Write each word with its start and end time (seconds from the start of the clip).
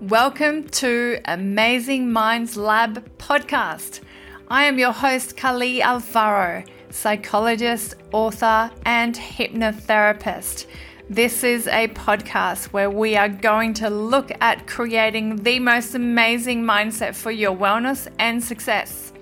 Welcome 0.00 0.64
to 0.70 1.20
Amazing 1.24 2.10
Minds 2.10 2.56
Lab 2.56 3.16
podcast. 3.16 4.00
I 4.48 4.64
am 4.64 4.76
your 4.76 4.90
host, 4.90 5.36
Kali 5.36 5.78
Alfaro, 5.80 6.66
psychologist, 6.90 7.94
author, 8.12 8.72
and 8.84 9.14
hypnotherapist. 9.14 10.66
This 11.08 11.44
is 11.44 11.68
a 11.68 11.86
podcast 11.88 12.66
where 12.72 12.90
we 12.90 13.16
are 13.16 13.28
going 13.28 13.72
to 13.74 13.88
look 13.88 14.32
at 14.40 14.66
creating 14.66 15.36
the 15.36 15.60
most 15.60 15.94
amazing 15.94 16.64
mindset 16.64 17.14
for 17.14 17.30
your 17.30 17.56
wellness 17.56 18.08
and 18.18 18.42
success. 18.42 19.12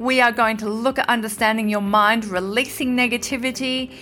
We 0.00 0.20
are 0.20 0.32
going 0.32 0.56
to 0.58 0.68
look 0.68 0.98
at 0.98 1.08
understanding 1.08 1.68
your 1.68 1.80
mind, 1.80 2.24
releasing 2.24 2.96
negativity, 2.96 3.92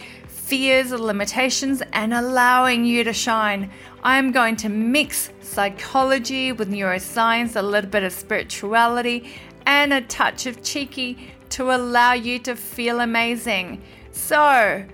fears, 0.51 0.91
limitations, 0.91 1.81
and 1.93 2.13
allowing 2.13 2.85
you 2.85 3.05
to 3.05 3.13
shine. 3.13 3.71
I'm 4.03 4.33
going 4.33 4.57
to 4.57 4.69
mix 4.69 5.31
psychology 5.41 6.51
with 6.51 6.69
neuroscience, 6.69 7.55
a 7.55 7.63
little 7.63 7.89
bit 7.89 8.03
of 8.03 8.13
spirituality, 8.13 9.31
and 9.67 9.93
a 9.93 10.01
touch 10.01 10.47
of 10.47 10.61
cheeky 10.65 11.33
to 11.51 11.71
allow 11.71 12.15
you 12.15 12.41
to 12.41 12.57
feel 12.57 12.99
amazing. 12.99 13.81
So, 14.11 14.85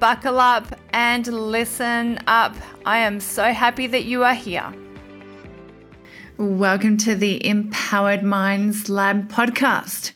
buckle 0.00 0.40
up 0.40 0.76
and 0.90 1.24
listen 1.28 2.18
up. 2.26 2.56
I 2.84 2.98
am 2.98 3.20
so 3.20 3.52
happy 3.52 3.86
that 3.86 4.06
you 4.06 4.24
are 4.24 4.34
here. 4.34 4.74
Welcome 6.36 6.96
to 6.98 7.14
the 7.14 7.46
Empowered 7.46 8.24
Minds 8.24 8.88
Lab 8.88 9.30
podcast. 9.30 10.10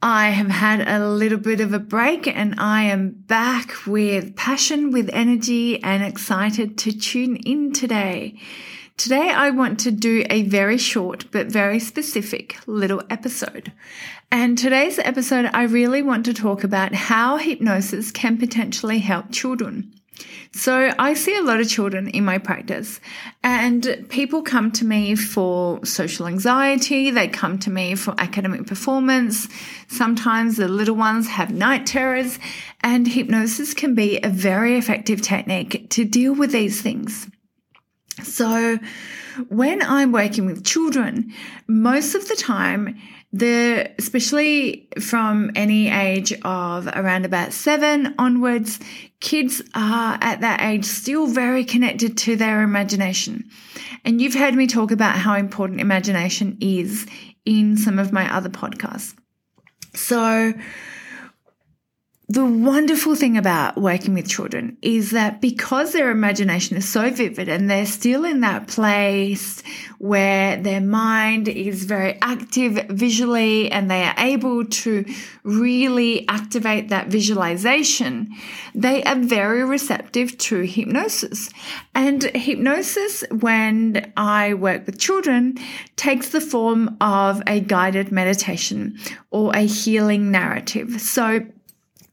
I 0.00 0.30
have 0.30 0.48
had 0.48 0.86
a 0.86 1.08
little 1.08 1.38
bit 1.38 1.60
of 1.60 1.72
a 1.72 1.80
break 1.80 2.28
and 2.28 2.54
I 2.58 2.84
am 2.84 3.10
back 3.10 3.84
with 3.84 4.36
passion, 4.36 4.92
with 4.92 5.10
energy, 5.12 5.82
and 5.82 6.04
excited 6.04 6.78
to 6.78 6.92
tune 6.92 7.34
in 7.34 7.72
today. 7.72 8.38
Today, 8.96 9.30
I 9.30 9.50
want 9.50 9.80
to 9.80 9.90
do 9.90 10.24
a 10.30 10.42
very 10.42 10.78
short 10.78 11.24
but 11.32 11.48
very 11.48 11.80
specific 11.80 12.58
little 12.66 13.02
episode. 13.10 13.72
And 14.30 14.56
today's 14.56 15.00
episode, 15.00 15.50
I 15.52 15.64
really 15.64 16.02
want 16.02 16.24
to 16.26 16.34
talk 16.34 16.62
about 16.62 16.94
how 16.94 17.36
hypnosis 17.36 18.12
can 18.12 18.38
potentially 18.38 19.00
help 19.00 19.32
children. 19.32 19.97
So 20.52 20.92
I 20.98 21.14
see 21.14 21.36
a 21.36 21.42
lot 21.42 21.60
of 21.60 21.68
children 21.68 22.08
in 22.08 22.24
my 22.24 22.38
practice 22.38 23.00
and 23.44 24.06
people 24.08 24.42
come 24.42 24.72
to 24.72 24.84
me 24.84 25.14
for 25.14 25.84
social 25.84 26.26
anxiety. 26.26 27.10
They 27.10 27.28
come 27.28 27.58
to 27.60 27.70
me 27.70 27.94
for 27.94 28.14
academic 28.18 28.66
performance. 28.66 29.48
Sometimes 29.88 30.56
the 30.56 30.68
little 30.68 30.96
ones 30.96 31.28
have 31.28 31.52
night 31.52 31.86
terrors 31.86 32.38
and 32.80 33.06
hypnosis 33.06 33.74
can 33.74 33.94
be 33.94 34.18
a 34.22 34.28
very 34.28 34.78
effective 34.78 35.22
technique 35.22 35.90
to 35.90 36.04
deal 36.04 36.34
with 36.34 36.52
these 36.52 36.80
things. 36.80 37.28
So 38.22 38.78
when 39.48 39.82
I'm 39.82 40.12
working 40.12 40.46
with 40.46 40.64
children, 40.64 41.32
most 41.68 42.14
of 42.14 42.26
the 42.28 42.34
time 42.34 42.98
the 43.32 43.90
especially 43.98 44.88
from 45.00 45.50
any 45.54 45.88
age 45.88 46.32
of 46.42 46.86
around 46.86 47.26
about 47.26 47.52
seven 47.52 48.14
onwards, 48.18 48.80
kids 49.20 49.60
are 49.74 50.18
at 50.20 50.40
that 50.40 50.62
age 50.62 50.84
still 50.84 51.26
very 51.26 51.64
connected 51.64 52.16
to 52.18 52.36
their 52.36 52.62
imagination. 52.62 53.44
And 54.04 54.20
you've 54.20 54.34
heard 54.34 54.54
me 54.54 54.66
talk 54.66 54.90
about 54.90 55.16
how 55.16 55.34
important 55.34 55.80
imagination 55.80 56.56
is 56.60 57.06
in 57.44 57.76
some 57.76 57.98
of 57.98 58.12
my 58.12 58.34
other 58.34 58.48
podcasts. 58.48 59.14
So 59.94 60.54
the 62.30 62.44
wonderful 62.44 63.14
thing 63.14 63.38
about 63.38 63.78
working 63.78 64.12
with 64.12 64.28
children 64.28 64.76
is 64.82 65.12
that 65.12 65.40
because 65.40 65.94
their 65.94 66.10
imagination 66.10 66.76
is 66.76 66.86
so 66.86 67.08
vivid 67.10 67.48
and 67.48 67.70
they're 67.70 67.86
still 67.86 68.22
in 68.22 68.40
that 68.42 68.68
place 68.68 69.62
where 69.96 70.58
their 70.58 70.82
mind 70.82 71.48
is 71.48 71.84
very 71.84 72.18
active 72.20 72.74
visually 72.90 73.72
and 73.72 73.90
they 73.90 74.04
are 74.04 74.14
able 74.18 74.66
to 74.66 75.06
really 75.42 76.28
activate 76.28 76.90
that 76.90 77.06
visualization, 77.06 78.28
they 78.74 79.02
are 79.04 79.16
very 79.16 79.64
receptive 79.64 80.36
to 80.36 80.60
hypnosis. 80.66 81.48
And 81.94 82.24
hypnosis, 82.24 83.24
when 83.30 84.12
I 84.18 84.52
work 84.52 84.84
with 84.84 84.98
children, 84.98 85.56
takes 85.96 86.28
the 86.28 86.42
form 86.42 86.94
of 87.00 87.42
a 87.46 87.60
guided 87.60 88.12
meditation 88.12 88.98
or 89.30 89.56
a 89.56 89.62
healing 89.62 90.30
narrative. 90.30 91.00
So 91.00 91.40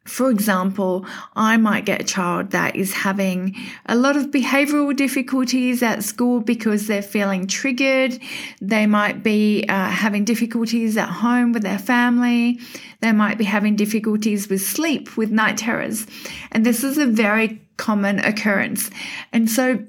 for 0.06 0.30
example, 0.30 1.04
I 1.36 1.58
might 1.58 1.86
get 1.86 2.00
a 2.00 2.04
child 2.04 2.52
that 2.52 2.76
is 2.76 2.94
having 2.94 3.56
a 3.88 3.96
lot 3.96 4.16
of 4.16 4.28
behavioral 4.28 4.96
difficulties 4.96 5.82
at 5.82 6.04
school 6.04 6.42
because 6.42 6.86
they're 6.86 7.02
feeling 7.02 7.48
triggered. 7.48 8.20
They 8.62 8.86
might 8.86 9.24
be 9.24 9.66
uh, 9.68 9.90
having 9.90 10.24
difficulties 10.24 10.96
at 10.96 11.10
home 11.10 11.54
with 11.54 11.64
their 11.64 11.80
family. 11.80 12.60
They 13.02 13.14
might 13.14 13.40
be 13.40 13.46
having 13.46 13.76
difficulties 13.76 14.48
with 14.48 14.62
sleep, 14.62 15.18
with 15.18 15.32
night 15.32 15.58
terrors. 15.58 16.06
And 16.52 16.64
this 16.64 16.84
is 16.84 17.00
a 17.00 17.08
very 17.08 17.60
common 17.78 18.20
occurrence. 18.20 18.92
And 19.34 19.50
so 19.50 19.84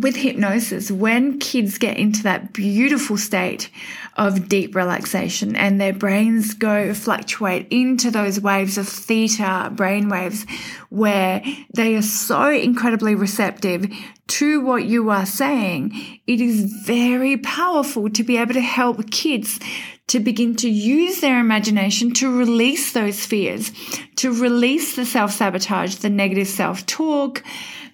with 0.00 0.16
hypnosis, 0.16 0.90
when 0.90 1.38
kids 1.38 1.78
get 1.78 1.96
into 1.96 2.22
that 2.24 2.52
beautiful 2.52 3.16
state 3.16 3.70
of 4.16 4.48
deep 4.48 4.74
relaxation 4.74 5.54
and 5.54 5.80
their 5.80 5.92
brains 5.92 6.54
go 6.54 6.92
fluctuate 6.92 7.66
into 7.70 8.10
those 8.10 8.40
waves 8.40 8.78
of 8.78 8.88
theta 8.88 9.70
brain 9.74 10.08
waves 10.08 10.44
where 10.88 11.42
they 11.74 11.94
are 11.94 12.02
so 12.02 12.50
incredibly 12.50 13.14
receptive 13.14 13.86
to 14.26 14.60
what 14.60 14.84
you 14.84 15.10
are 15.10 15.26
saying, 15.26 16.20
it 16.26 16.40
is 16.40 16.64
very 16.84 17.36
powerful 17.36 18.10
to 18.10 18.24
be 18.24 18.36
able 18.36 18.54
to 18.54 18.60
help 18.60 19.10
kids 19.10 19.60
to 20.08 20.20
begin 20.20 20.54
to 20.56 20.68
use 20.68 21.20
their 21.20 21.40
imagination 21.40 22.12
to 22.14 22.36
release 22.36 22.92
those 22.92 23.24
fears, 23.24 23.72
to 24.16 24.32
release 24.32 24.94
the 24.94 25.04
self 25.04 25.32
sabotage, 25.32 25.96
the 25.96 26.10
negative 26.10 26.46
self 26.46 26.86
talk, 26.86 27.42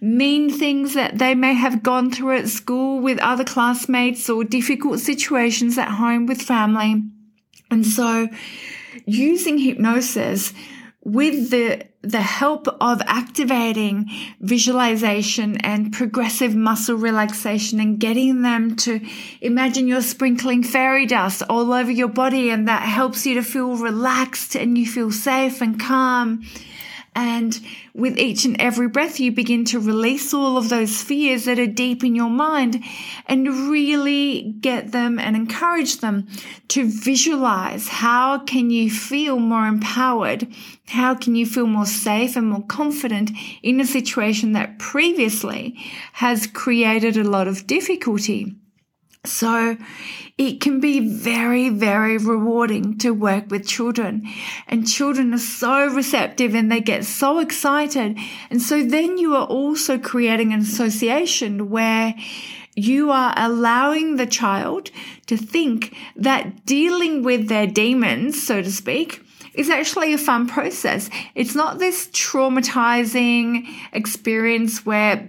mean 0.00 0.50
things 0.50 0.94
that 0.94 1.18
they 1.18 1.34
may 1.34 1.54
have 1.54 1.82
gone 1.82 2.10
through 2.10 2.36
at 2.36 2.48
school 2.48 3.00
with 3.00 3.18
other 3.20 3.44
classmates 3.44 4.28
or 4.28 4.44
difficult 4.44 5.00
situations 5.00 5.78
at 5.78 5.88
home 5.88 6.26
with 6.26 6.42
family. 6.42 7.02
And 7.70 7.86
so 7.86 8.28
using 9.06 9.58
hypnosis 9.58 10.52
with 11.04 11.50
the 11.50 11.86
the 12.02 12.20
help 12.20 12.66
of 12.80 13.00
activating 13.06 14.10
visualization 14.40 15.56
and 15.58 15.92
progressive 15.92 16.54
muscle 16.54 16.96
relaxation 16.96 17.78
and 17.78 18.00
getting 18.00 18.42
them 18.42 18.74
to 18.74 19.00
imagine 19.40 19.86
you're 19.86 20.02
sprinkling 20.02 20.64
fairy 20.64 21.06
dust 21.06 21.42
all 21.48 21.72
over 21.72 21.90
your 21.90 22.08
body 22.08 22.50
and 22.50 22.66
that 22.66 22.82
helps 22.82 23.24
you 23.24 23.34
to 23.34 23.42
feel 23.42 23.76
relaxed 23.76 24.56
and 24.56 24.76
you 24.76 24.84
feel 24.84 25.12
safe 25.12 25.60
and 25.60 25.80
calm 25.80 26.42
and 27.14 27.60
with 27.94 28.18
each 28.18 28.46
and 28.46 28.58
every 28.58 28.88
breath, 28.88 29.20
you 29.20 29.32
begin 29.32 29.66
to 29.66 29.78
release 29.78 30.32
all 30.32 30.56
of 30.56 30.70
those 30.70 31.02
fears 31.02 31.44
that 31.44 31.58
are 31.58 31.66
deep 31.66 32.02
in 32.02 32.14
your 32.14 32.30
mind 32.30 32.82
and 33.26 33.70
really 33.70 34.54
get 34.60 34.92
them 34.92 35.18
and 35.18 35.36
encourage 35.36 35.98
them 35.98 36.26
to 36.68 36.88
visualize 36.88 37.88
how 37.88 38.38
can 38.38 38.70
you 38.70 38.90
feel 38.90 39.38
more 39.38 39.66
empowered? 39.66 40.48
How 40.88 41.14
can 41.14 41.34
you 41.34 41.44
feel 41.44 41.66
more 41.66 41.86
safe 41.86 42.34
and 42.34 42.48
more 42.48 42.64
confident 42.64 43.30
in 43.62 43.78
a 43.78 43.86
situation 43.86 44.52
that 44.52 44.78
previously 44.78 45.76
has 46.14 46.46
created 46.46 47.18
a 47.18 47.24
lot 47.24 47.46
of 47.46 47.66
difficulty? 47.66 48.54
So 49.24 49.76
it 50.36 50.60
can 50.60 50.80
be 50.80 50.98
very, 50.98 51.68
very 51.68 52.18
rewarding 52.18 52.98
to 52.98 53.12
work 53.12 53.50
with 53.50 53.66
children. 53.66 54.28
And 54.66 54.88
children 54.88 55.32
are 55.32 55.38
so 55.38 55.86
receptive 55.86 56.56
and 56.56 56.72
they 56.72 56.80
get 56.80 57.04
so 57.04 57.38
excited. 57.38 58.18
And 58.50 58.60
so 58.60 58.84
then 58.84 59.18
you 59.18 59.36
are 59.36 59.46
also 59.46 59.96
creating 59.96 60.52
an 60.52 60.60
association 60.60 61.70
where 61.70 62.16
you 62.74 63.12
are 63.12 63.32
allowing 63.36 64.16
the 64.16 64.26
child 64.26 64.90
to 65.26 65.36
think 65.36 65.94
that 66.16 66.66
dealing 66.66 67.22
with 67.22 67.48
their 67.48 67.68
demons, 67.68 68.42
so 68.42 68.60
to 68.60 68.72
speak, 68.72 69.22
is 69.54 69.68
actually 69.68 70.14
a 70.14 70.18
fun 70.18 70.48
process. 70.48 71.10
It's 71.34 71.54
not 71.54 71.78
this 71.78 72.08
traumatizing 72.08 73.68
experience 73.92 74.84
where 74.84 75.28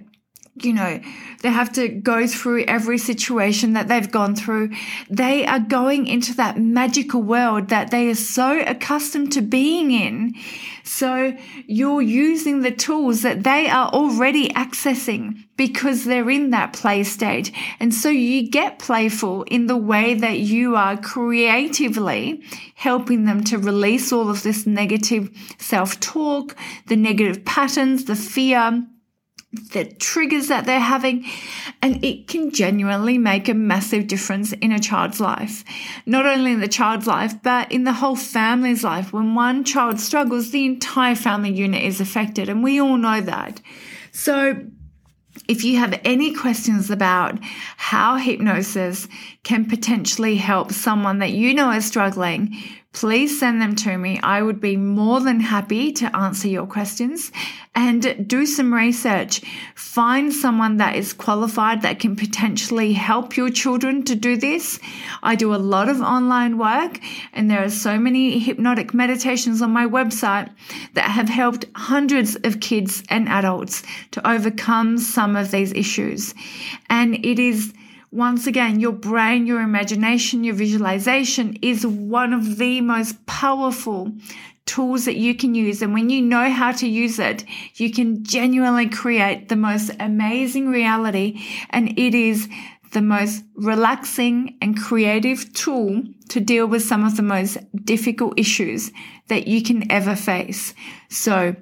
you 0.56 0.72
know, 0.72 1.02
they 1.42 1.50
have 1.50 1.74
to 1.74 1.88
go 1.88 2.28
through 2.28 2.66
every 2.66 3.00
situation 3.00 3.74
that 3.74 3.88
they've 3.88 4.12
gone 4.12 4.36
through. 4.36 4.70
They 5.10 5.46
are 5.48 5.60
going 5.60 6.06
into 6.06 6.36
that 6.36 6.60
magical 6.60 7.24
world 7.24 7.70
that 7.70 7.90
they 7.90 8.08
are 8.10 8.16
so 8.16 8.62
accustomed 8.62 9.32
to 9.34 9.42
being 9.42 9.92
in. 9.92 10.36
So 10.84 11.36
you're 11.66 12.04
using 12.04 12.62
the 12.62 12.72
tools 12.72 13.24
that 13.24 13.44
they 13.44 13.68
are 13.68 13.90
already 13.90 14.50
accessing 14.50 15.46
because 15.58 16.06
they're 16.06 16.30
in 16.30 16.52
that 16.52 16.74
play 16.74 17.04
state. 17.04 17.52
And 17.80 17.94
so 17.94 18.10
you 18.10 18.48
get 18.50 18.78
playful 18.78 19.44
in 19.44 19.66
the 19.66 19.78
way 19.78 20.14
that 20.14 20.40
you 20.40 20.76
are 20.76 20.98
creatively 20.98 22.44
helping 22.76 23.26
them 23.26 23.44
to 23.46 23.58
release 23.58 24.12
all 24.12 24.30
of 24.30 24.44
this 24.44 24.68
negative 24.68 25.32
self 25.58 26.00
talk, 26.00 26.56
the 26.88 26.96
negative 26.96 27.44
patterns, 27.44 28.06
the 28.06 28.16
fear, 28.16 28.86
the 29.54 29.86
triggers 29.86 30.48
that 30.48 30.66
they're 30.66 30.80
having, 30.80 31.26
and 31.82 32.04
it 32.04 32.28
can 32.28 32.52
genuinely 32.52 33.18
make 33.18 33.48
a 33.48 33.54
massive 33.54 34.08
difference 34.08 34.52
in 34.54 34.72
a 34.72 34.80
child's 34.80 35.20
life. 35.20 35.64
Not 36.06 36.26
only 36.26 36.54
in 36.54 36.60
the 36.60 36.68
child's 36.68 37.06
life, 37.06 37.36
but 37.44 37.72
in 37.72 37.84
the 37.84 37.94
whole 37.94 38.16
family's 38.16 38.84
life. 38.84 39.14
When 39.14 39.36
one 39.36 39.64
child 39.64 40.00
struggles, 40.00 40.50
the 40.50 40.66
entire 40.66 41.16
family 41.16 41.52
unit 41.52 41.84
is 41.84 42.02
affected, 42.02 42.50
and 42.50 42.64
we 42.64 42.82
all 42.82 42.98
know 42.98 43.22
that. 43.22 43.62
So, 44.12 44.66
if 45.48 45.64
you 45.64 45.78
have 45.78 46.00
any 46.04 46.34
questions 46.34 46.90
about 46.90 47.38
how 47.78 48.18
hypnosis 48.18 49.08
can 49.44 49.66
potentially 49.66 50.36
help 50.36 50.72
someone 50.72 51.20
that 51.20 51.32
you 51.32 51.54
know 51.54 51.72
is 51.72 51.86
struggling, 51.86 52.56
please 52.94 53.40
send 53.40 53.62
them 53.62 53.76
to 53.76 53.98
me. 53.98 54.20
I 54.22 54.42
would 54.42 54.62
be 54.62 54.78
more 54.78 55.20
than 55.20 55.40
happy 55.40 55.92
to 55.94 56.16
answer 56.16 56.48
your 56.48 56.68
questions 56.68 57.32
and 57.76 58.28
do 58.28 58.46
some 58.46 58.72
research. 58.72 59.42
Find 59.76 60.32
someone 60.32 60.78
that 60.78 60.96
is 60.96 61.12
qualified 61.12 61.82
that 61.82 62.00
can 62.00 62.16
potentially 62.16 62.94
help 62.94 63.36
your 63.36 63.50
children 63.50 64.04
to 64.04 64.16
do 64.16 64.38
this. 64.38 64.80
I 65.24 65.36
do 65.36 65.56
a 65.56 65.58
lot 65.58 65.90
of 65.90 66.02
online 66.02 66.60
work 66.60 67.00
and 67.34 67.50
there 67.50 67.64
are 67.64 67.70
so 67.70 67.98
many 67.98 68.38
hypnotic 68.38 68.94
meditations 68.94 69.62
on 69.62 69.72
my 69.72 69.88
website 69.88 70.52
that 70.94 71.10
have 71.10 71.30
helped 71.30 71.66
hundreds 71.76 72.36
of 72.44 72.60
kids 72.60 73.04
and 73.10 73.28
adults 73.28 73.82
to 74.12 74.28
overcome 74.30 75.00
some 75.00 75.36
of 75.36 75.50
these 75.50 75.74
issues. 75.74 76.36
And 76.90 77.16
it 77.26 77.40
is 77.40 77.74
once 78.14 78.46
again, 78.46 78.80
your 78.80 78.92
brain, 78.92 79.48
your 79.48 79.62
imagination, 79.62 80.44
your 80.44 80.54
visualization 80.54 81.58
is 81.62 81.86
one 81.86 82.32
of 82.32 82.58
the 82.58 82.80
most 82.80 83.26
powerful 83.26 84.12
tools 84.66 85.06
that 85.06 85.16
you 85.16 85.36
can 85.36 85.56
use. 85.56 85.82
And 85.82 85.94
when 85.94 86.10
you 86.10 86.22
know 86.22 86.52
how 86.52 86.72
to 86.74 86.88
use 86.88 87.18
it, 87.18 87.44
you 87.76 87.92
can 87.92 88.24
genuinely 88.24 88.88
create 88.88 89.50
the 89.50 89.56
most 89.56 89.92
amazing 90.00 90.70
reality. 90.70 91.42
And 91.72 91.98
it 91.98 92.14
is 92.14 92.48
the 92.92 93.02
most 93.02 93.44
relaxing 93.56 94.58
and 94.62 94.80
creative 94.80 95.52
tool 95.54 96.04
to 96.30 96.40
deal 96.40 96.68
with 96.68 96.84
some 96.84 97.04
of 97.04 97.18
the 97.18 97.24
most 97.24 97.58
difficult 97.84 98.40
issues 98.40 98.92
that 99.28 99.48
you 99.48 99.64
can 99.64 99.92
ever 99.92 100.16
face. 100.16 100.76
So 101.10 101.56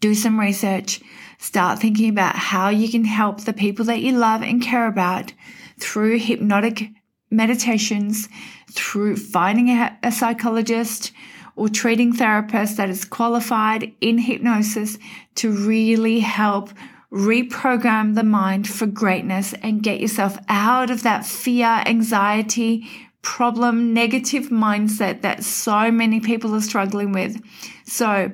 do 0.00 0.14
some 0.14 0.40
research 0.40 1.00
Start 1.42 1.80
thinking 1.80 2.08
about 2.08 2.36
how 2.36 2.68
you 2.68 2.88
can 2.88 3.04
help 3.04 3.40
the 3.40 3.52
people 3.52 3.84
that 3.86 4.00
you 4.00 4.12
love 4.12 4.42
and 4.42 4.62
care 4.62 4.86
about 4.86 5.32
through 5.76 6.20
hypnotic 6.20 6.90
meditations, 7.32 8.28
through 8.70 9.16
finding 9.16 9.68
a, 9.68 9.98
a 10.04 10.12
psychologist 10.12 11.10
or 11.56 11.68
treating 11.68 12.12
therapist 12.12 12.76
that 12.76 12.88
is 12.88 13.04
qualified 13.04 13.92
in 14.00 14.18
hypnosis 14.18 14.98
to 15.34 15.50
really 15.50 16.20
help 16.20 16.70
reprogram 17.10 18.14
the 18.14 18.22
mind 18.22 18.68
for 18.68 18.86
greatness 18.86 19.52
and 19.64 19.82
get 19.82 19.98
yourself 19.98 20.38
out 20.48 20.92
of 20.92 21.02
that 21.02 21.26
fear, 21.26 21.82
anxiety, 21.86 22.88
problem, 23.22 23.92
negative 23.92 24.44
mindset 24.50 25.22
that 25.22 25.42
so 25.42 25.90
many 25.90 26.20
people 26.20 26.54
are 26.54 26.60
struggling 26.60 27.10
with. 27.10 27.42
So 27.84 28.30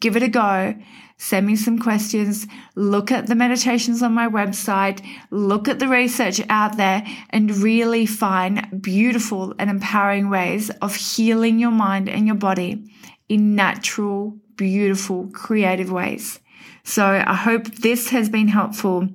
give 0.00 0.16
it 0.16 0.24
a 0.24 0.28
go 0.28 0.74
send 1.18 1.46
me 1.46 1.56
some 1.56 1.78
questions, 1.78 2.46
look 2.76 3.12
at 3.12 3.26
the 3.26 3.34
meditations 3.34 4.02
on 4.02 4.14
my 4.14 4.28
website, 4.28 5.04
look 5.30 5.68
at 5.68 5.80
the 5.80 5.88
research 5.88 6.40
out 6.48 6.76
there, 6.76 7.04
and 7.30 7.56
really 7.58 8.06
find 8.06 8.80
beautiful 8.80 9.54
and 9.58 9.68
empowering 9.68 10.30
ways 10.30 10.70
of 10.80 10.94
healing 10.94 11.58
your 11.58 11.72
mind 11.72 12.08
and 12.08 12.26
your 12.26 12.36
body 12.36 12.84
in 13.28 13.54
natural, 13.54 14.36
beautiful, 14.56 15.28
creative 15.32 15.90
ways. 15.90 16.40
So 16.84 17.04
I 17.04 17.34
hope 17.34 17.64
this 17.64 18.08
has 18.10 18.28
been 18.28 18.48
helpful 18.48 19.08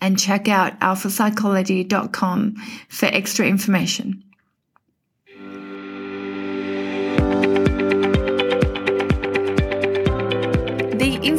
and 0.00 0.18
check 0.18 0.48
out 0.48 0.78
alphapsychology.com 0.80 2.54
for 2.88 3.06
extra 3.06 3.46
information. 3.46 4.22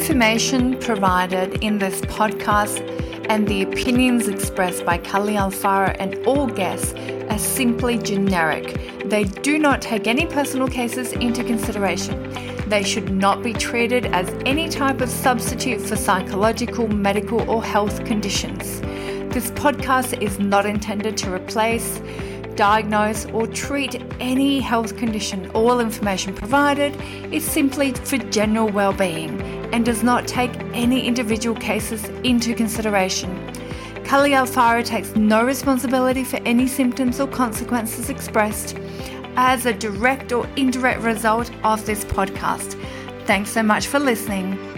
Information 0.07 0.79
provided 0.79 1.61
in 1.61 1.79
this 1.79 1.99
podcast 1.99 2.79
and 3.27 3.45
the 3.45 3.61
opinions 3.61 4.29
expressed 4.29 4.85
by 4.85 4.97
Kali 4.97 5.33
Alfaro 5.33 5.93
and 5.99 6.15
all 6.25 6.47
guests 6.47 6.93
are 7.29 7.37
simply 7.37 7.97
generic. 7.97 8.79
They 9.03 9.25
do 9.25 9.59
not 9.59 9.81
take 9.81 10.07
any 10.07 10.25
personal 10.25 10.69
cases 10.69 11.11
into 11.11 11.43
consideration. 11.43 12.31
They 12.69 12.83
should 12.83 13.11
not 13.11 13.43
be 13.43 13.51
treated 13.51 14.05
as 14.05 14.29
any 14.45 14.69
type 14.69 15.01
of 15.01 15.09
substitute 15.09 15.81
for 15.81 15.97
psychological, 15.97 16.87
medical, 16.87 17.41
or 17.49 17.61
health 17.61 18.05
conditions. 18.05 18.79
This 19.33 19.51
podcast 19.51 20.21
is 20.21 20.39
not 20.39 20.65
intended 20.65 21.17
to 21.17 21.33
replace, 21.33 22.01
diagnose, 22.55 23.25
or 23.25 23.45
treat 23.45 24.01
any 24.21 24.61
health 24.61 24.95
condition. 24.95 25.51
All 25.51 25.81
information 25.81 26.33
provided 26.33 26.95
is 27.33 27.43
simply 27.43 27.91
for 27.91 28.17
general 28.17 28.69
well-being 28.69 29.56
and 29.71 29.85
does 29.85 30.03
not 30.03 30.27
take 30.27 30.51
any 30.73 31.05
individual 31.05 31.55
cases 31.55 32.03
into 32.23 32.53
consideration. 32.53 33.29
Kali 34.03 34.31
Alfaro 34.31 34.85
takes 34.85 35.15
no 35.15 35.43
responsibility 35.43 36.23
for 36.23 36.37
any 36.45 36.67
symptoms 36.67 37.19
or 37.19 37.27
consequences 37.27 38.09
expressed 38.09 38.77
as 39.35 39.65
a 39.65 39.73
direct 39.73 40.31
or 40.31 40.47
indirect 40.55 41.01
result 41.01 41.51
of 41.63 41.85
this 41.85 42.05
podcast. 42.05 42.81
Thanks 43.25 43.51
so 43.51 43.61
much 43.61 43.87
for 43.87 43.99
listening. 43.99 44.76